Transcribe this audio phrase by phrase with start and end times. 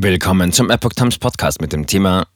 [0.00, 2.28] Willkommen zum Epoch Times Podcast mit dem Thema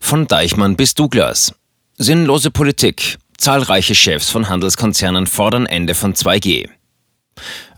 [0.00, 1.54] Von Deichmann bis Douglas.
[1.96, 3.16] Sinnlose Politik.
[3.38, 6.68] Zahlreiche Chefs von Handelskonzernen fordern Ende von 2G.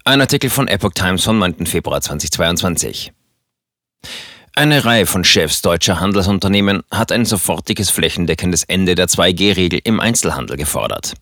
[0.06, 1.66] Ein Artikel von Epoch Times vom 9.
[1.66, 3.12] Februar 2022.
[4.54, 10.58] Eine Reihe von Chefs deutscher Handelsunternehmen hat ein sofortiges flächendeckendes Ende der 2G-Regel im Einzelhandel
[10.58, 11.14] gefordert.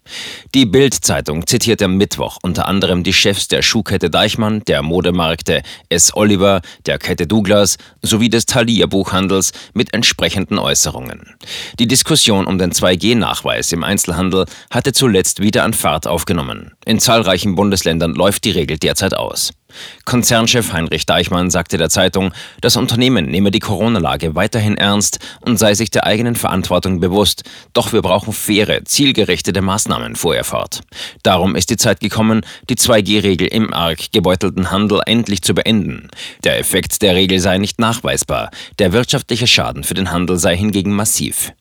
[0.53, 6.13] Die Bild-Zeitung zitiert am Mittwoch unter anderem die Chefs der Schuhkette Deichmann, der Modemarkte S.
[6.17, 11.37] Oliver, der Kette Douglas sowie des Thalia Buchhandels mit entsprechenden Äußerungen.
[11.79, 16.73] Die Diskussion um den 2G-Nachweis im Einzelhandel hatte zuletzt wieder an Fahrt aufgenommen.
[16.85, 19.53] In zahlreichen Bundesländern läuft die Regel derzeit aus.
[20.05, 25.75] Konzernchef Heinrich Deichmann sagte der Zeitung, das Unternehmen nehme die Corona-Lage weiterhin ernst und sei
[25.75, 27.45] sich der eigenen Verantwortung bewusst.
[27.73, 30.81] Doch wir brauchen faire, zielgerichtete Maßnahmen, fuhr er fort.
[31.23, 36.09] Darum ist die Zeit gekommen, die 2G-Regel im arg gebeutelten Handel endlich zu beenden.
[36.45, 38.51] Der Effekt der Regel sei nicht nachweisbar.
[38.79, 41.53] Der wirtschaftliche Schaden für den Handel sei hingegen massiv.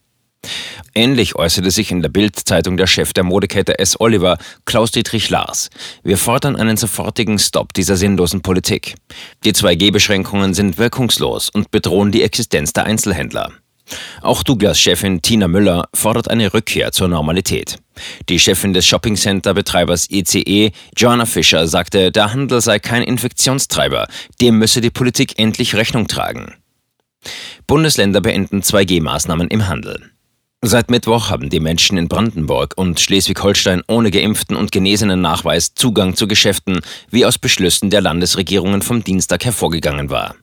[0.95, 4.00] Ähnlich äußerte sich in der Bild-Zeitung der Chef der Modekette S.
[4.00, 5.70] Oliver, Klaus-Dietrich Lars.
[6.04, 8.96] Wir fordern einen sofortigen Stopp dieser sinnlosen Politik.
[9.44, 13.52] Die 2G-Beschränkungen sind wirkungslos und bedrohen die Existenz der Einzelhändler.
[14.22, 17.78] Auch Douglas-Chefin Tina Müller fordert eine Rückkehr zur Normalität.
[18.30, 24.08] Die Chefin des Shoppingcenter-Betreibers ECE, Joanna Fischer, sagte, der Handel sei kein Infektionstreiber,
[24.42, 26.56] dem müsse die Politik endlich Rechnung tragen.
[27.68, 30.12] Bundesländer beenden 2G-Maßnahmen im Handel.
[30.62, 36.18] Seit Mittwoch haben die Menschen in Brandenburg und Schleswig-Holstein ohne geimpften und genesenen Nachweis Zugang
[36.18, 40.36] zu Geschäften, wie aus Beschlüssen der Landesregierungen vom Dienstag hervorgegangen war.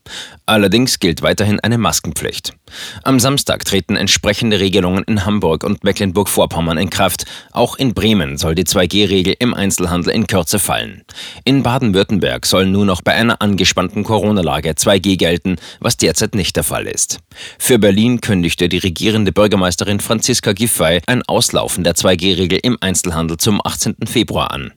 [0.47, 2.55] Allerdings gilt weiterhin eine Maskenpflicht.
[3.03, 7.27] Am Samstag treten entsprechende Regelungen in Hamburg und Mecklenburg-Vorpommern in Kraft.
[7.53, 11.03] Auch in Bremen soll die 2G-Regel im Einzelhandel in Kürze fallen.
[11.44, 16.64] In Baden-Württemberg soll nur noch bei einer angespannten Corona-Lage 2G gelten, was derzeit nicht der
[16.64, 17.19] Fall ist.
[17.59, 23.60] Für Berlin kündigte die regierende Bürgermeisterin Franziska Giffey ein Auslaufen der 2G-Regel im Einzelhandel zum
[23.64, 23.97] 18.
[24.06, 24.72] Februar an.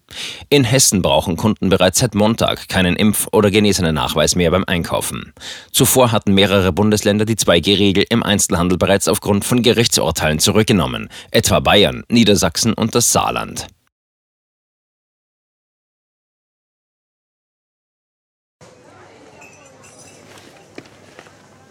[0.50, 5.32] In Hessen brauchen Kunden bereits seit Montag keinen Impf- oder genesenen Nachweis mehr beim Einkaufen.
[5.72, 12.06] Zuvor hatten mehrere Bundesländer die 2G-Regel im Einzelhandel bereits aufgrund von Gerichtsurteilen zurückgenommen, etwa Bayern,
[12.10, 13.68] Niedersachsen und das Saarland.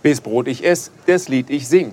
[0.05, 1.93] Bis Brot ich ess, des Lied ich sing.